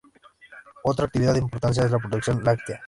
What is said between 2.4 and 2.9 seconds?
láctea.